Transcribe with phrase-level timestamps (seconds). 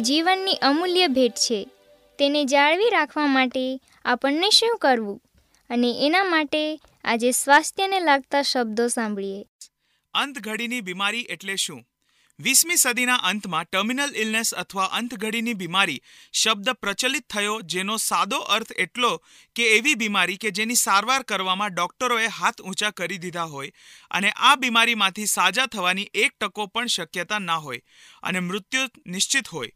[0.00, 1.68] જીવનની અમૂલ્ય ભેટ છે.
[2.18, 5.22] તેને જાળવી રાખવા માટે આપણને શું કરવું?
[5.70, 9.46] અને એના માટે આજે સ્વાસ્થ્યને લાગતા શબ્દો સાંભળીએ.
[10.14, 11.84] અંતઘડીની બીમારી એટલે શું?
[12.38, 19.22] વીસમી સદીના અંતમાં ટર્મિનલ ઇલનેસ અથવા અંતઘડીની બીમારી શબ્દ પ્રચલિત થયો જેનો સાદો અર્થ એટલો
[19.54, 23.72] કે એવી બીમારી કે જેની સારવાર કરવામાં ડોક્ટરોએ હાથ ઊંચા કરી દીધા હોય
[24.10, 27.82] અને આ બીમારીમાંથી સાજા થવાની એક ટકો પણ શક્યતા ના હોય
[28.22, 29.72] અને મૃત્યુ નિશ્ચિત હોય.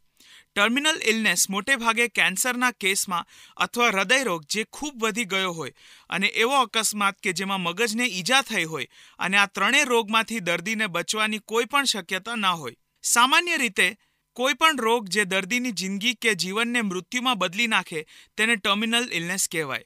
[0.55, 5.73] ટર્મિનલ ઇલનેસ મોટે ભાગે કેન્સરના કેસમાં અથવા હૃદયરોગ જે ખૂબ વધી ગયો હોય
[6.09, 8.85] અને એવો અકસ્માત કે જેમાં મગજને ઈજા થઈ હોય
[9.19, 12.75] અને આ ત્રણેય રોગમાંથી દર્દીને બચવાની કોઈ પણ શક્યતા ના હોય.
[13.03, 13.97] સામાન્ય રીતે,
[14.33, 18.07] કોઈ પણ રોગ જે દર્દીની જિંદગી કે જીવનને મૃત્યુમાં બદલી નાખે
[18.37, 19.83] તેને ટર્મિનલ ઇલનેસ કહેવાય.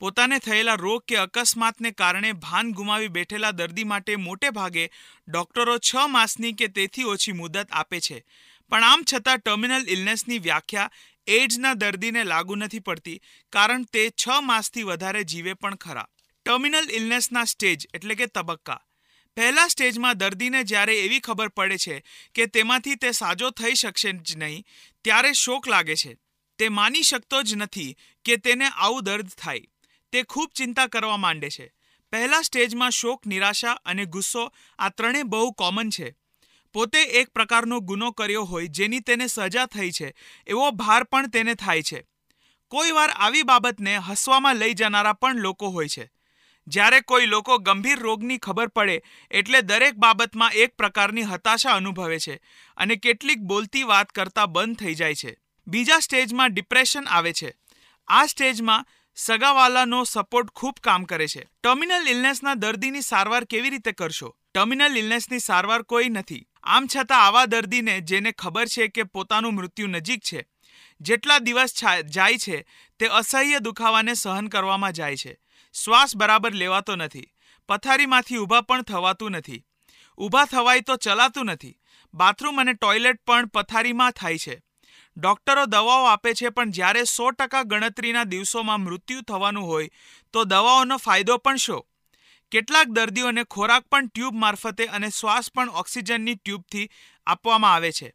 [0.00, 4.90] પોતાને થયેલા રોગ કે અકસ્માતને કારણે ભાન ગુમાવી બેઠેલા દર્દી માટે મોટે ભાગે
[5.28, 8.24] ડોક્ટરો છ માસની કે તેથી ઓછી મુદત આપે છે.
[8.70, 10.90] પણ આમ છતાં ટર્મિનલ ઇલનેસની વ્યાખ્યા
[11.26, 13.22] એડ્સના દર્દીને લાગુ નથી પડતી,
[13.52, 16.08] કારણ તે છ માસથી વધારે જીવે પણ ખરા.
[16.46, 18.80] ટર્મિનલ ઇલનેસના સ્ટેજ એટલે કે તબક્કા.
[19.36, 24.36] પહેલા સ્ટેજમાં દર્દીને જ્યારે એવી ખબર પડે છે કે તેમાંથી તે સાજો થઈ શકશે જ
[24.36, 24.64] નહીં,
[25.04, 26.16] ત્યારે શોક લાગે છે.
[26.58, 29.60] તે માની શકતો જ નથી કે તેને આવું દર્દ થાય.
[30.12, 31.72] તે ખૂબ ચિંતા કરવા માંડે છે.
[32.10, 36.14] પહેલા સ્ટેજમાં શોક, નિરાશા અને ગુસ્સો આ ત્રણેય બહુ કોમન છે.
[36.74, 40.14] પોતે એક પ્રકારનો ગુનો કર્યો હોય જેની તેને સજા થઈ છે,
[40.46, 42.06] એવો ભાર પણ તેને થાય છે.
[42.68, 46.10] કોઈવાર આવી બાબતને હસવામાં લઈ જનારા પણ લોકો હોય છે.
[46.66, 52.40] જ્યારે કોઈ લોકો ગંભીર રોગની ખબર પડે, એટલે દરેક બાબતમાં એક પ્રકારની હતાશા અનુભવે છે
[52.76, 55.36] અને કેટલીક બોલતી વાત કરતા બંધ થઈ જાય છે.
[55.66, 57.54] બીજા સ્ટેજમાં ડિપ્રેશન આવે છે.
[58.08, 61.48] આ સ્ટેજમાં સગાવાલાનો સપોર્ટ ખૂબ કામ કરે છે.
[61.62, 64.36] ટર્મિનલ ઇલનેસના દર્દીની સારવાર કેવી રીતે કરશો?
[64.54, 66.46] ટર્મિનલ ઇલનેસની સારવાર કોઈ નથી.
[66.64, 70.46] આમ છતાં આવા દર્દીને જેને ખબર છે કે પોતાનું મૃત્યુ નજીક છે,
[71.00, 71.74] જેટલા દિવસ
[72.04, 72.66] જાય છે,
[72.98, 75.38] તે અસહ્ય દુખાવાને સહન કરવામાં જાય છે.
[75.74, 77.32] શ્વાસ બરાબર લેવાતો નથી.
[77.68, 79.64] પથારીમાંથી ઊભા પણ થવાતું નથી.
[80.18, 81.78] ઊભા થવાય તો ચલાતું નથી.
[82.14, 84.62] બાથરૂમ અને ટોયલેટ પણ પથારીમાં થાય છે.
[85.16, 89.88] ડોક્ટરો દવાઓ આપે છે પણ જ્યારે સો ટકા ગણતરીના દિવસોમાં મૃત્યુ થવાનું હોય,
[90.32, 91.86] તો દવાઓનો ફાયદો પણ શો?
[92.52, 96.90] કેટલાક દર્દીઓને ખોરાક પણ ટ્યુબ મારફતે અને શ્વાસ પણ ઓક્સિજનની ટ્યુબથી
[97.26, 98.12] આપવામાં આવે છે.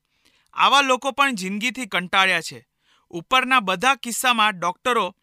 [0.53, 2.67] આવા લોકો પણ જિંદગીથી કંટાળ્યા છે.
[3.09, 5.15] ઉપરના બધા કિસ્સામાં ડોક્ટરો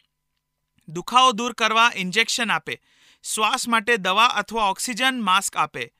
[0.87, 2.81] દુખાવો દૂર કરવા ઇન્જેક્શન આપે,
[3.23, 5.93] શ્વાસ માટે દવા અથવા ઓક્સિજન માસ્ક આપે.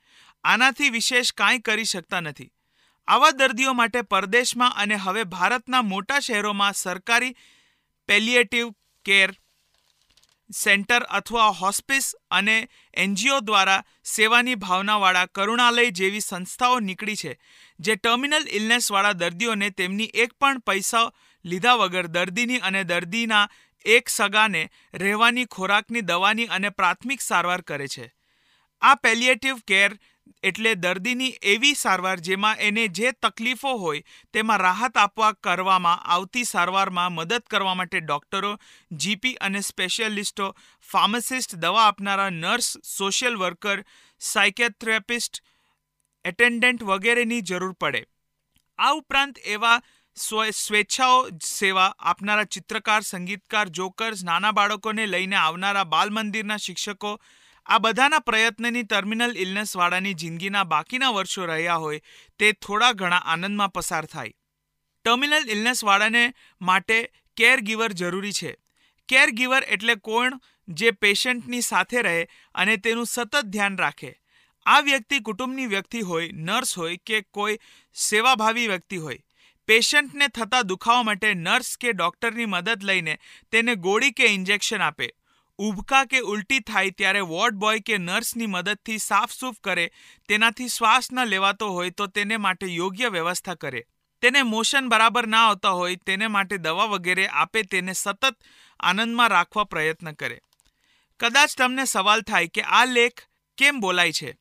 [0.43, 2.53] આનાથી વિશેષ કાંઈ કરી શકતા નથી.
[3.07, 7.35] આવા દર્દીઓ માટે પરદેશમાં અને હવે ભારતના મોટા શહેરોમાં સરકારી
[8.09, 8.71] પેલિએટિવ
[9.05, 9.29] કેર
[10.49, 17.39] સેન્ટર અથવા હોસ્પિસ અને એનજીઓ દ્વારા સેવાની ભાવનાવાળા કરુણાલય જેવી સંસ્થાઓ નીકળી છે,
[17.79, 21.11] જે ટર્મિનલ ઇલનેસવાળા દર્દીઓને તેમની એક પણ પૈસા
[21.45, 23.47] લીધા વગર દર્દીની અને દર્દીના
[23.85, 28.11] એક સગાને રહેવાની ખોરાકની દવાની અને પ્રાથમિક સારવાર કરે છે.
[28.81, 29.99] આ પેલિએટિવ કેર
[30.43, 37.13] એટલે દર્દીની એવી સારવાર જેમાં એને જે તકલીફો હોય તેમાં રાહત આપવા કરવામાં આવતી સારવારમાં
[37.13, 38.51] મદદ કરવા માટે ડોક્ટરો,
[38.91, 40.47] જીપી અને સ્પેશિયાલિસ્ટો,
[40.89, 43.83] ફાર્માસિસ્ટ, દવા આપનારા nurse, social worker,
[44.21, 45.41] psychotherapist,
[46.25, 48.03] attendant વગેરેની જરૂર પડે.
[48.79, 49.79] આ ઉપરાંત એવા
[50.17, 57.11] સ્વેચ્છાઓ સેવા આપનારા ચિત્રકાર, સંગીતકાર, જોકર્સ, નાના બાળકોને લઈને આવનારા બાલ મંદિરના શિક્ષકો
[57.67, 62.01] આ બધાના પ્રયત્નની ટર્મિનલ ઇલનેસવાળાની જિંદગીના બાકીના વર્ષો રહ્યા હોય
[62.39, 64.33] તે થોડા ઘણા આનંદમાં પસાર થાય.
[65.05, 68.57] ટર્મિનલ ઇલનેસવાળાને માટે કેર ગીવર જરૂરી છે.
[69.07, 74.21] કેર ગીવર એટલે કોણ જે પેશન્ટની સાથે રહે અને તેનું સતત ધ્યાન રાખે.
[74.65, 77.59] આ વ્યક્તિ કુટુંબની વ્યક્તિ હોય નર્સ હોય કે કોઈ
[77.93, 79.19] સેવાભાવી વ્યક્તિ હોય.
[79.67, 83.19] પેશન્ટને થતા દુખાવા માટે નર્સ કે ડૉક્ટરની મદદ લઈને
[83.51, 85.11] તેને ગોળી કે ઇન્જેક્શન આપે.
[85.59, 89.91] ઉબકા કે ઉલટી થાય ત્યારે વોર્ડ બોય કે નર્સની મદદથી સાફસૂફ કરે,
[90.27, 93.85] તેનાથી શ્વાસ ન લેવાતો હોય તો તેને માટે યોગ્ય વ્યવસ્થા કરે.
[94.21, 98.35] તેને મોશન બરાબર ના આવતા હોય તેને માટે દવા વગેરે આપે તેને સતત
[98.79, 100.41] આનંદમાં રાખવા પ્રયત્ન કરે.
[101.19, 103.21] કદાચ તમને સવાલ થાય કે આ લેખ
[103.57, 104.37] કેમ બોલાય છે?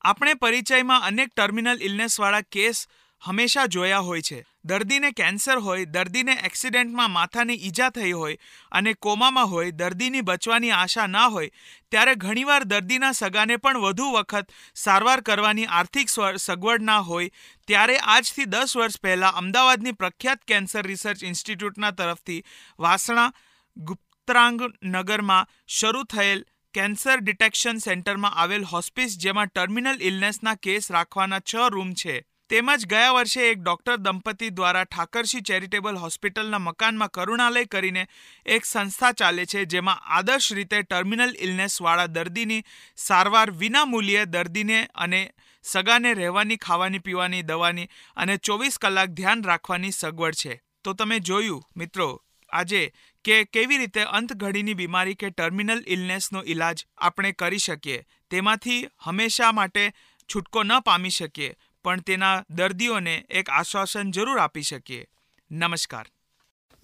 [0.00, 2.88] આપણે પરિચયમાં અનેક ટર્મિનલ ઇલનેસવાળા કેસ
[3.22, 4.46] હંમેશા જોયા હોય છે.
[4.66, 8.36] દર્દીને કેન્સર હોય, દર્દીને એક્સિડન્ટમાં માથાની ઈજા થઈ હોય
[8.72, 11.50] અને કોમામાં હોય, દર્દીની બચવાની આશા ના હોય,
[11.90, 17.30] ત્યારે ઘણીવાર દર્દીના સગાને પણ વધુ વખત સારવાર કરવાની આર્થિક સગવડ ના હોય,
[17.68, 22.42] ત્યારે આજથી દસ વર્ષ પહેલાં અમદાવાદની પ્રખ્યાત કેન્સર રિસર્ચ ઇન્સ્ટિટ્યૂટના તરફથી
[22.78, 23.30] વાસણા
[23.76, 31.70] ગુપ્તરાંગ નગરમાં શરૂ થયેલ કેન્સર ડિટેક્શન સેન્ટરમાં આવેલ હોસ્પિસ, જેમાં ટર્મિનલ ઇલનેસના કેસ રાખવાના છ
[31.72, 32.16] રૂમ છે.
[32.50, 38.08] તેમજ ગયા વર્ષે એક ડોક્ટર દંપતી દ્વારા ઠાકરશી ચેરિટેબલ હોસ્પિટલના મકાનમાં કરુણાલય કરીને
[38.46, 42.62] એક સંસ્થા ચાલે છે જેમાં આદર્શ રીતે ટર્મિનલ ઇલનેસવાળા દર્દીની
[42.96, 49.90] સારવાર વિના મૂલ્યે દર્દીને અને સગાને રહેવાની, ખાવાની, પીવાની, દવાની અને ચોવીસ કલાક ધ્યાન રાખવાની
[49.90, 50.60] સગવડ છે.
[50.84, 52.92] તો તમે જોયું, મિત્રો, આજે
[53.24, 58.04] કે કેવી રીતે અંતઘડીની બીમારી કે ટર્મિનલ ઇલનેસનો ઈલાજ આપણે કરી શકીએ.
[58.30, 59.92] તેમાંથી હંમેશા માટે
[60.34, 61.54] છૂટકો ન પામી શકીએ.
[61.86, 65.04] પણ તેના દર્દીઓને એક આશ્વાસન જરૂર આપી શકીએ.
[65.50, 66.06] નમસ્કાર.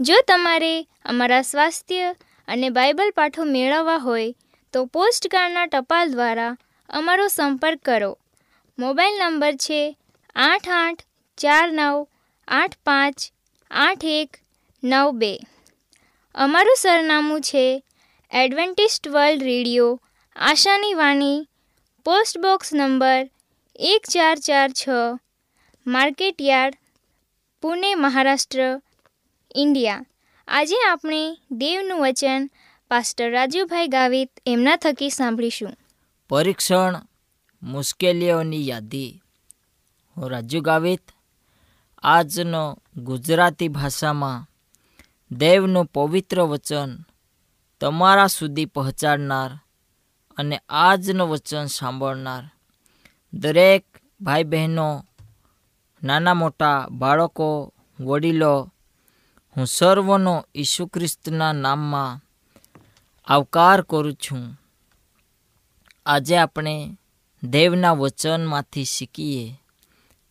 [0.00, 2.14] જો તમારે અમારા સ્વાસ્થ્ય
[2.48, 4.34] અને બાઇબલ પાઠો મેળવવા હોય,
[4.72, 6.56] તો પોસ્ટકાર્ડના ટપાલ દ્વારા
[6.88, 8.18] અમારો સંપર્ક કરો.
[8.78, 9.96] મોબાઈલ નંબર છે
[10.36, 11.02] આઠ આઠ
[11.38, 12.06] ચાર નવ
[12.48, 13.16] આઠ પાંચ
[13.70, 14.36] આઠ એક
[14.84, 15.38] નવ બે.
[16.34, 17.84] અમારું સરનામું છે
[18.30, 20.00] એડવેન્ટિસ્ટ વર્લ્ડ રેડિયો.
[20.36, 21.48] આશાની વાણી,
[22.06, 23.30] પોસ્ટ બોક્સ નંબર
[23.76, 24.88] એક ચાર ચાર છ
[25.86, 26.78] market yard
[27.62, 28.82] Pune Maharashtra,
[29.54, 30.04] India.
[30.48, 32.50] આજે આપણે દેવનું વચન
[32.88, 35.76] પાસ્ટર રાજુભાઈ ગાવિત એમના થકી સાંભળીશું.
[36.28, 37.00] પરીક્ષણ
[37.62, 39.22] મુશ્કેલીઓની યાદી.
[40.16, 41.02] હું રાજુ ગાવિત.
[42.02, 44.46] આજનો ગુજરાતી ભાષામાં
[45.36, 46.98] દેવનું પવિત્ર વચન
[47.80, 49.50] તમારા સુધી પહોંચાડનાર
[50.36, 52.50] અને આજનું વચન સાંભળનાર
[53.34, 53.84] દરેક
[54.20, 55.04] ભાઈ બહેનો
[56.04, 58.72] નાના મોટા બાળકો, વડીલો,
[59.56, 62.20] હું સર્વનો ઈસુ ખ્રિસ્તના નામમાં
[63.26, 64.60] આવકાર કરું છું.
[66.06, 66.98] આજે આપણે
[67.44, 69.54] દેવના વચનમાંથી શીખીએ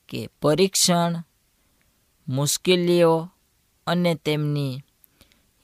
[0.09, 1.23] કે પરીક્ષણ
[2.27, 3.29] મુશ્કેલીઓ
[3.87, 4.81] અને તેમની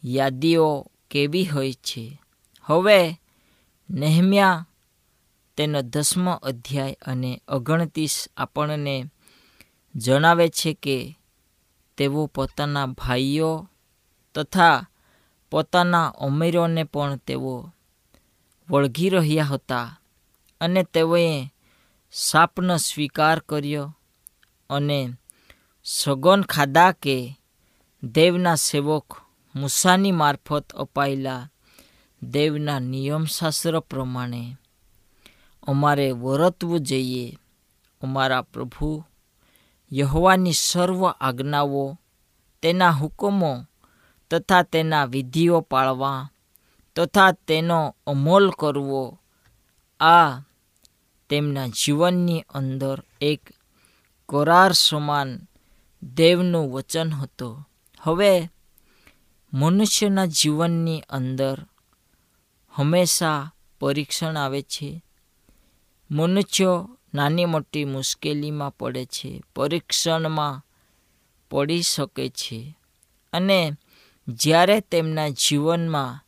[0.05, 2.21] યાદીઓ કેવી હોય છે.
[2.61, 3.19] હવે
[3.89, 4.67] નેહમ્યા
[5.57, 8.95] તેનો દસમો અધ્યાય અને ઓગણત્રીસ આપણને
[9.95, 10.97] જણાવે છે કે
[11.97, 13.51] તેઓ પોતાના ભાઈઓ
[14.35, 14.77] તથા
[15.51, 17.55] પોતાના અમીરોને પણ તેઓ
[18.69, 19.87] વળગી રહ્યા હતા
[20.61, 21.29] અને તેઓએ
[22.13, 23.87] સાપનો સ્વીકાર કર્યો
[24.69, 24.99] અને
[25.85, 27.17] સગન ખાધા કે
[28.03, 29.07] દેવના સેવક
[29.55, 31.49] મૂસાની મારફત અપાયેલા
[32.21, 34.41] દેવના નિયમશાસ્ત્ર પ્રમાણે
[35.67, 37.37] અમારે વર્તવું જોઈએ.
[38.01, 39.03] અમારા પ્રભુ
[39.93, 41.99] યહોવાની સર્વ આજ્ઞાઓ,
[42.61, 43.65] તેના હુકમો
[44.31, 46.29] તથા તેના વિધિઓ પાળવા
[46.95, 49.19] તથા તેનો અમલ કરવો,
[49.99, 50.41] આ
[51.29, 53.41] તેમના જીવનની અંદર એક
[54.29, 55.39] કરાર સમાન
[56.03, 57.69] દેવનું વચન હતું.
[58.01, 58.49] હવે
[59.53, 61.65] મનુષ્યના જીવનની અંદર
[62.69, 65.03] હંમેશા પરીક્ષણ આવે છે.
[66.11, 70.65] મનુષ્યો નાની મોટી મુશ્કેલીમાં પડે છે, પરીક્ષણમાં
[71.49, 72.77] પડી શકે છે
[73.33, 73.73] અને
[74.27, 76.23] જ્યારે તેમના જીવનમાં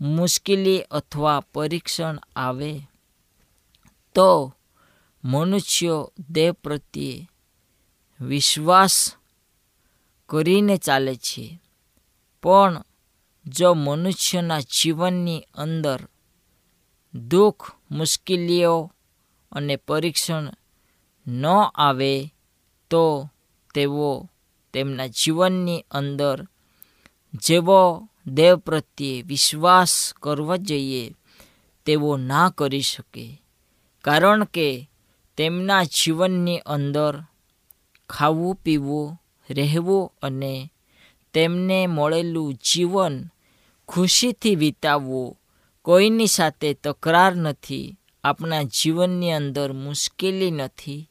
[0.00, 2.80] મુશ્કેલી અથવા પરીક્ષણ આવે,
[4.14, 4.54] તો
[5.24, 7.30] મનુષ્યો દેહ પ્રત્યે
[8.20, 9.14] વિશ્વાસ
[10.28, 11.60] કરીને ચાલે છે.
[12.42, 12.84] પણ
[13.46, 16.08] જો મનુષ્યના જીવનની અંદર
[17.14, 18.92] દુઃખ મુશ્કેલીઓ
[19.52, 20.52] અને પરીક્ષણ
[21.26, 22.34] ન આવે
[22.90, 23.30] તો
[23.74, 24.30] તેઓ
[24.72, 26.46] તેમના જીવનની અંદર
[27.34, 31.14] જેવો દેવ પ્રત્યે વિશ્વાસ કરવો જોઈએ
[31.86, 33.42] તેવો ના કરી શકે.
[34.04, 34.90] કારણ કે
[35.36, 37.22] તેમના જીવનની અંદર
[38.08, 40.72] ખાવું, પીવું, રહેવું અને
[41.34, 43.24] તેમને મળેલું જીવન
[43.88, 45.39] ખુશીથી વિતાવવું
[45.82, 51.10] કોઈની સાથે તકરાર નથી, આપણા જીવનની અંદર મુશ્કેલી નથી,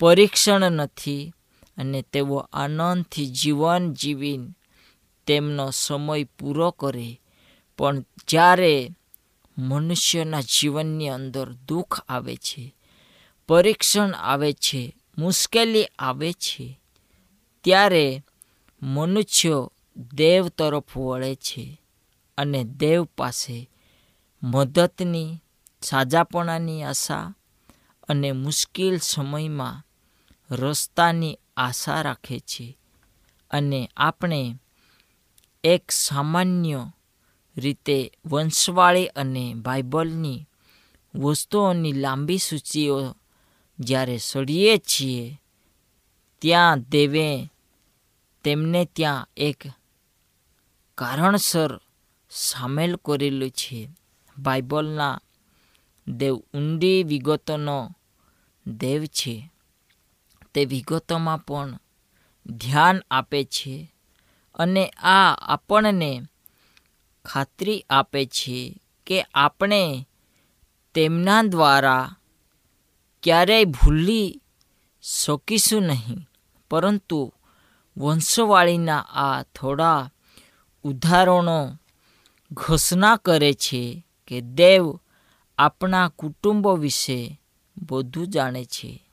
[0.00, 1.34] પરીક્ષણ નથી
[1.76, 4.40] અને તેઓ આનંદથી જીવન જીવી
[5.26, 7.20] તેમનો સમય પૂરો કરે.
[7.78, 8.90] પણ જ્યારે
[9.58, 12.74] મનુષ્યના જીવનની અંદર દુઃખ આવે છે,
[13.48, 16.80] પરીક્ષણ આવે છે, મુશ્કેલી આવે છે,
[17.64, 18.22] ત્યારે
[18.82, 19.72] મનુષ્યો
[20.14, 21.80] દેવ તરફ વળે છે
[22.38, 23.70] અને દેવ પાસે
[24.42, 25.38] મદદની,
[25.82, 27.34] સાજાપણાની આશા
[28.08, 29.82] અને મુશ્કેલ સમયમાં
[30.50, 32.78] રસ્તાની આશા રાખે છે
[33.50, 34.54] અને આપણે
[35.64, 36.92] એક સામાન્ય
[37.56, 40.46] રીતે વંશવાળી અને બાઇબલની
[41.14, 43.16] વસ્તુઓની લાંબી સૂચિઓ
[43.80, 45.40] જ્યારે સળીએ છીએ,
[46.38, 47.50] ત્યાં દેવે
[48.44, 49.66] તેમને ત્યાં એક
[50.94, 51.80] કારણસર
[52.30, 53.88] સામેલ કરેલું છે.
[54.38, 55.20] બાઇબલના
[56.06, 57.96] દેવ ઊંડી વિગતોનો
[58.66, 59.50] દેવ છે.
[60.54, 61.78] તે વિગતોમાં પણ
[62.46, 63.92] ધ્યાન આપે છે
[64.54, 66.22] અને આ આપણને
[67.24, 70.08] ખાતરી આપે છે કે આપણે
[70.94, 72.16] તેમના દ્વારા
[73.22, 74.40] ક્યારેય ભૂલી
[75.02, 76.28] શકીશું નહીં.
[76.70, 77.34] પરંતુ
[77.96, 80.10] વંશવાળીના આ થોડા
[80.84, 81.78] ઉદાહરણો
[82.52, 84.98] ઘોષણા કરે છે કે દેવ
[85.58, 87.40] આપણા કુટુંબો વિશે
[87.82, 89.08] બધું જાણે છે.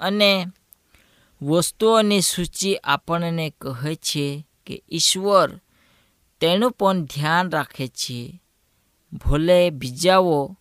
[0.00, 0.46] અને
[1.42, 5.60] વસ્તુઓની સૂચિ આપણને કહે છે કે ઈશ્વર
[6.40, 8.42] તેનું પણ ધ્યાન રાખે છે.
[9.12, 10.56] ભલે બીજાઓ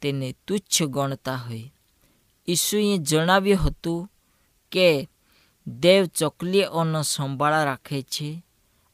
[0.00, 1.72] તેને તુચ્છ ગણતા હોય.
[2.48, 4.10] ઈસુએ જણાવ્યું હતું
[4.72, 5.08] કે
[5.66, 8.44] દેવ ચકલીઓનો સંભાળ રાખે છે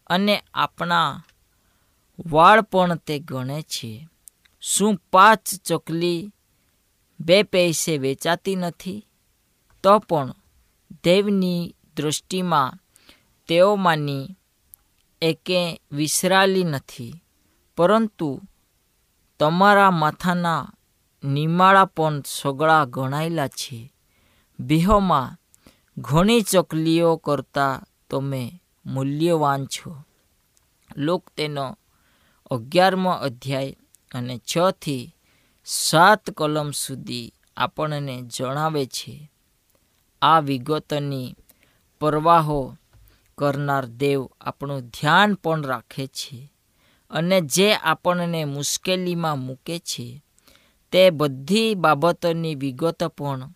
[0.07, 1.25] અને આપણા
[2.27, 4.09] વાળ પણ તે ગણે છે.
[4.69, 6.33] શું પાંચ ચોકલી
[7.21, 9.07] બે પૈસે વેચાતી નથી?
[9.83, 10.35] તો પણ
[11.05, 12.79] દેવની દૃષ્ટિમાં
[13.49, 14.37] તેઓમાંની
[15.23, 17.23] એકે વિસરાલી નથી.
[17.77, 18.41] પરંતુ
[19.39, 20.73] તમારા માથાના
[21.25, 23.93] નિમાળા પણ સગળા ગણાયેલા છે.
[24.61, 25.37] બેહોમાં
[25.99, 29.97] ઘણી ચકલીઓ કરતાં તમે મૂલ્યવાન છો.
[30.97, 31.79] લોક તેનો
[32.51, 33.77] અગિયારમો અધ્યાય.
[34.15, 35.15] અને છથી
[35.65, 39.31] સાત કલમ સુધી આપણને જણાવે છે,
[40.23, 41.37] આ વિગતોની
[42.01, 42.77] પરવાહો
[43.39, 46.53] કરનાર દેવ આપણું ધ્યાન પણ રાખે છે
[47.11, 50.23] અને જે આપણને મુશ્કેલીમાં મૂકે છે,
[50.93, 53.55] તે બધી બાબતોની વિગતો પણ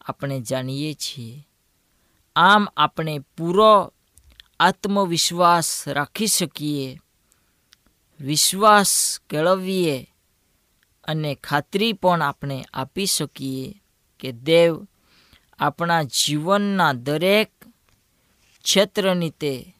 [0.00, 1.46] આપણે જાણીએ છીએ.
[2.36, 3.92] આમ આપણે પૂરો
[4.60, 7.00] આત્મવિશ્વાસ રાખી શકીએ
[8.20, 10.08] વિશ્વાસ કેળવીએ
[11.04, 13.80] અને ખાતરી પણ આપણે આપી શકીએ
[14.20, 14.86] કે દેવ
[15.58, 17.50] આપણા જીવનના દરેક
[18.64, 19.74] ક્ષેત્રની તે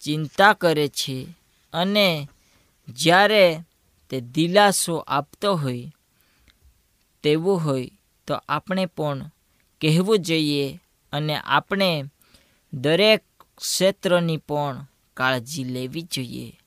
[0.00, 1.28] ચિંતા કરે છે
[1.72, 2.28] અને
[2.88, 3.64] જ્યારે
[4.08, 5.90] તે દિલાસો આપતો હોય,
[7.22, 7.90] તેવું હોય,
[8.26, 9.30] તો આપણે પણ
[9.80, 10.80] કહેવું જોઈએ
[11.12, 12.04] અને આપણે
[12.72, 13.22] દરેક
[13.56, 16.58] ક્ષેત્રની પણ કાળજી લેવી જોઈએ.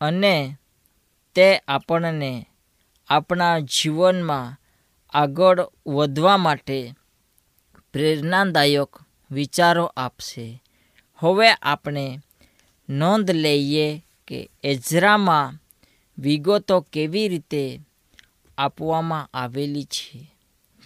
[0.00, 0.56] અને
[1.34, 2.48] તે આપણને
[3.08, 4.56] આપણા જીવનમાં
[5.12, 6.94] આગળ વધવા માટે
[7.92, 8.88] પ્રેરણાદાયક
[9.30, 10.62] વિચારો આપશે.
[11.18, 12.20] હવે આપણે
[12.88, 15.54] નોંધ લઈએ કે એઝરામાં
[16.18, 17.80] વિગતો કેવી રીતે
[18.58, 20.34] આપવામાં આવેલી છે.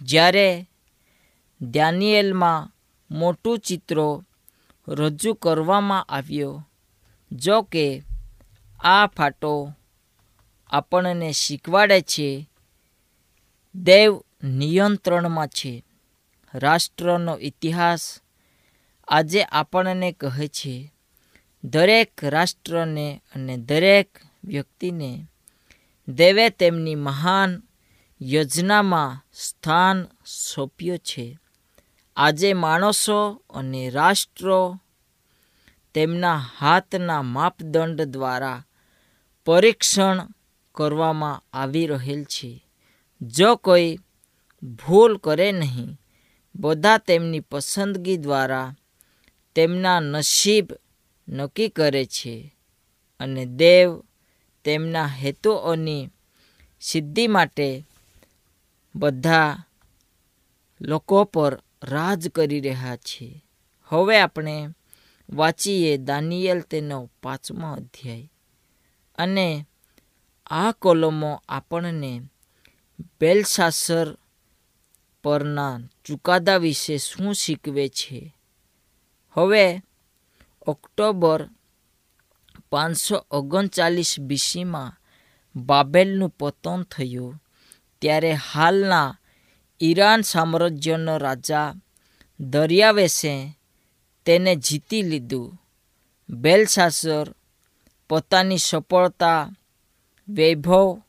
[0.01, 0.69] જ્યારે
[1.61, 2.71] ડેનિયલમાં
[3.11, 4.23] મોટું ચિત્રો
[4.87, 6.67] રજૂ કરવામાં આવ્યો
[7.31, 8.03] જો કે
[8.87, 9.73] આ ફાટો
[10.69, 12.49] આપણને શીખવાડે છે,
[13.75, 15.83] દેવ નિયંત્રણમાં છે.
[16.53, 18.21] રાષ્ટ્રનો ઇતિહાસ
[19.07, 20.93] આજે આપણને કહે છે,
[21.63, 24.09] દરેક રાષ્ટ્રને અને દરેક
[24.43, 25.27] વ્યક્તિને
[26.07, 27.63] દેવે તેમની મહાન
[28.21, 31.39] યોજનામાં સ્થાન સોંપ્યું છે.
[32.17, 34.79] આજે માણસો અને રાષ્ટ્રો
[35.93, 38.65] તેમના હાથના માપદંડ દ્વારા
[39.45, 40.27] પરીક્ષણ
[40.75, 42.65] કરવામાં આવી રહેલ છે.
[43.21, 43.97] જો કોઈ
[44.63, 45.99] ભૂલ કરે નહીં,
[46.55, 48.75] બધા તેમની પસંદગી દ્વારા
[49.55, 50.71] તેમના નસીબ
[51.27, 52.55] નક્કી કરે છે
[53.19, 54.03] અને દેવ
[54.63, 56.09] તેમના હેતુઓની
[56.81, 57.85] સિદ્ધિ માટે
[58.95, 59.57] બધા
[60.81, 63.45] લોકો પર રાજ કરી રહ્યા છે.
[63.83, 64.69] હવે આપણે
[65.29, 68.31] વાંચીએ દાનિયેલ તેનો પાંચમો અધ્યાય.
[69.15, 69.65] અને
[70.45, 72.21] આ કોલમો આપણને
[73.21, 74.17] બેલશાસર
[75.23, 78.35] પરના ચુકાદા વિશે શું શીખવે છે?
[79.31, 79.81] હવે
[80.67, 81.49] ઓક્ટોબર
[82.69, 84.99] પાંચસો ઓગણચાલીસ બીસીમાં
[85.55, 87.43] બાબેલનું પતન થયું,
[88.01, 89.17] ત્યારે હાલના
[89.81, 91.73] ઈરાન સામ્રાજ્યનો રાજા
[92.39, 93.59] દરિયાવેશે
[94.25, 95.61] તેને જીતી લીધું.
[96.29, 97.35] બેલશાસર
[98.09, 99.55] પોતાની સફળતા,
[100.29, 101.01] વૈભવ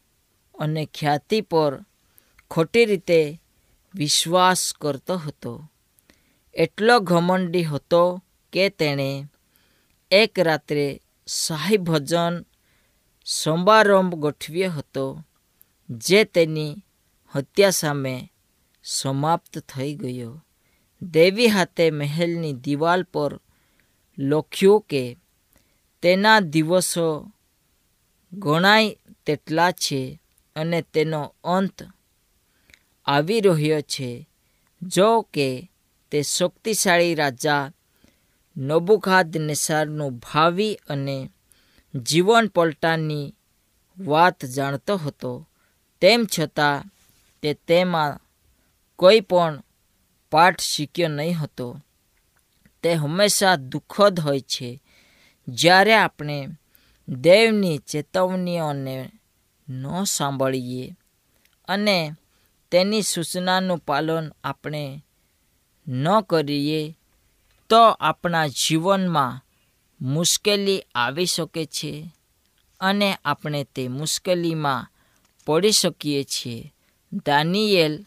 [0.58, 1.84] અને ખ્યાતિ પર
[2.50, 3.40] ખોટી રીતે
[3.94, 5.70] વિશ્વાસ કરતો હતો.
[6.54, 9.28] એટલો ઘમંડી હતો કે તેણે
[10.10, 12.44] એક રાત્રે શાહી ભજન
[13.24, 15.24] સમારંભ ગોઠવ્યો હતો,
[15.88, 16.84] જે તેની
[17.34, 18.32] હત્યા સામે
[18.84, 20.44] સમાપ્ત થઈ ગયો.
[21.02, 23.40] દેવી હાથે મહેલની દિવાલ પર
[24.18, 25.18] લખ્યું કે
[26.06, 27.32] તેના દિવસો
[28.32, 30.20] ગણાય તેટલા છે
[30.56, 31.82] અને તેનો અંત
[33.06, 34.28] આવી રહ્યો છે.
[34.82, 35.70] જો કે,
[36.10, 37.72] તે શક્તિશાળી રાજા
[38.56, 41.30] નબુખાદ નેસારનું ભાવિ અને
[41.94, 43.34] જીવન પલટાની
[43.98, 45.48] વાત જાણતો હતો.
[46.00, 46.84] તેમ છતાં,
[47.42, 48.20] તે તેમાં
[48.96, 49.62] કોઈ પણ
[50.30, 51.80] પાઠ શીખ્યો નહીં હતો.
[52.82, 54.82] તે હંમેશા દુઃખદ હોય છે.
[55.48, 56.48] જ્યારે આપણે
[57.08, 59.12] દેવની ચેતવણીઓને
[59.68, 60.96] ન સાંભળીએ
[61.68, 62.14] અને
[62.70, 65.02] તેની સૂચનાનું પાલન આપણે
[65.86, 66.96] ન કરીએ,
[67.68, 69.40] તો આપણા જીવનમાં
[70.00, 72.10] મુશ્કેલી આવી શકે છે
[72.80, 74.86] અને આપણે તે મુશ્કેલીમાં
[75.46, 76.72] પડી શકીએ છીએ.
[77.26, 78.06] દાનિયેલ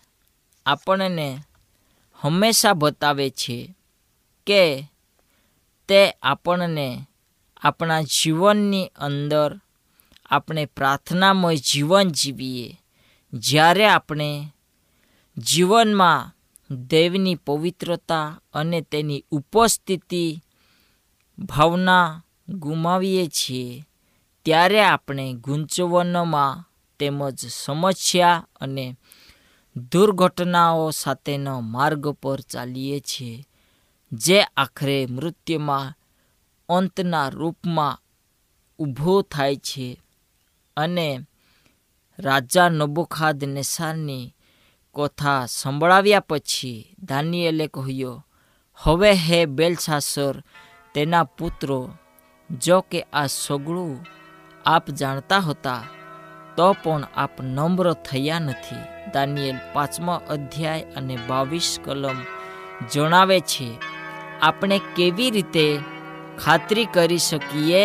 [0.66, 1.42] આપણને
[2.14, 3.76] હંમેશા બતાવે છે
[4.48, 4.88] કે
[5.88, 7.06] તે આપણને
[7.62, 9.60] આપણા જીવનની અંદર
[10.26, 12.82] આપણે પ્રાર્થનામય જીવન જીવીએ.
[13.34, 14.54] જ્યારે આપણે
[15.38, 16.36] જીવનમાં
[16.76, 20.44] દેવની પવિત્રતા અને તેની ઉપસ્થિતિ
[21.40, 23.84] ભાવના ગુમાવીએ છીએ,
[24.46, 26.70] ત્યારે આપણે ગૂંચવણોમાં
[27.00, 28.96] તેમજ સમસ્યા અને
[29.92, 33.46] દુર્ઘટનાઓ સાથેનો માર્ગ પર ચાલીએ છીએ,
[34.12, 35.99] જે આખરે મૃત્યુમાં
[36.70, 38.02] અંતના રૂપમાં
[38.80, 39.88] ઊભો થાય છે
[40.78, 41.10] અને
[42.20, 44.34] રાજા નબુખાદ નેસારની
[44.96, 48.24] કથા સંભળાવ્યા પછી દાનિયેલે કહ્યું,
[48.78, 50.36] હવે હે બેલસાસર,
[50.94, 51.80] તેના પુત્રો,
[52.50, 54.06] જો કે આ સગળું
[54.66, 55.84] આપ જાણતા હતા,
[56.56, 58.90] તો પણ આપ નમ્ર થયા નથી.
[59.14, 62.20] દાનિયેલ પાંચમો અધ્યાય અને બાવીસ કલમ
[62.94, 63.68] જણાવે છે,
[64.42, 65.66] આપણે કેવી રીતે
[66.40, 67.84] ખાતરી કરી શકીએ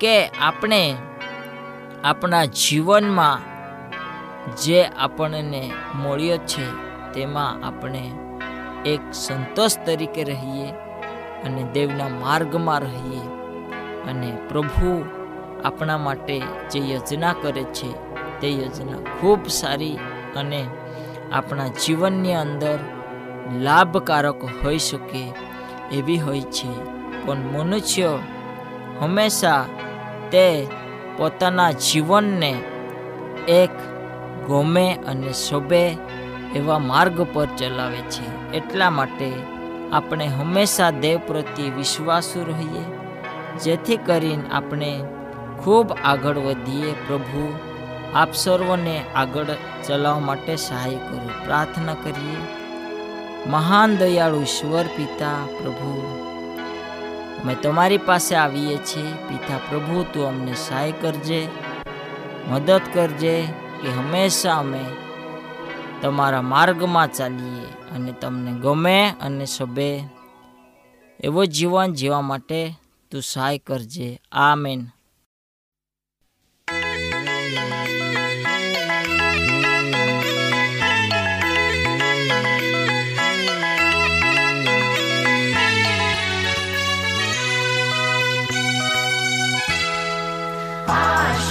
[0.00, 0.82] કે આપણે
[2.04, 3.40] આપણા જીવનમાં
[4.56, 5.62] જે આપણને
[5.94, 6.66] મળ્યો છે,
[7.14, 8.04] તેમાં આપણે
[8.84, 10.68] એક સંતોષ તરીકે રહીએ
[11.44, 13.22] અને દેવના માર્ગમાં રહીએ
[14.08, 15.04] અને પ્રભુ
[15.64, 16.36] આપણા માટે
[16.70, 17.90] જે યોજના કરે છે,
[18.40, 19.98] તે યોજના ખૂબ સારી
[20.36, 20.62] અને
[21.32, 22.78] આપણા જીવનની અંદર
[23.60, 25.22] લાભકારક હોઈ શકે
[25.92, 27.01] એવી હોય છે.
[27.26, 28.18] પણ મનુષ્ય
[29.00, 29.64] હંમેશા
[30.30, 30.66] તે
[31.16, 32.50] પોતાના જીવનને
[33.48, 33.70] એક
[34.48, 35.96] ગમે અને શોભે
[36.54, 38.52] એવા માર્ગ પર ચલાવે છે.
[38.52, 39.32] એટલા માટે
[39.92, 42.84] આપણે હંમેશા દેવ પ્રત્યે વિશ્વાસુ રહીએ,
[43.58, 45.04] જેથી કરીને આપણે
[45.64, 46.92] ખૂબ આગળ વધીએ.
[46.92, 47.58] પ્રભુ,
[48.14, 49.44] આપ સર્વને આગળ
[49.86, 51.30] ચલાવવા માટે સહાય કરો.
[51.44, 52.40] પ્રાર્થના કરીએ.
[53.50, 56.21] મહાન દયાળુ ઈશ્વર પિતા, પ્રભુ
[57.42, 59.12] અમે તમારી પાસે આવીએ છીએ.
[59.28, 61.48] પિતા પ્રભુ, તું અમને સહાય કરજે,
[62.48, 63.42] મદદ કરજે
[63.82, 64.84] કે હંમેશા અમે
[66.02, 70.04] તમારા માર્ગમાં ચાલીએ અને તમને ગમે અને સભે
[71.20, 72.74] એવો જીવન જીવવા માટે
[73.10, 74.20] તું સહાય કરજે.
[74.32, 74.86] આમેન.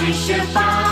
[0.04, 0.91] 去学吧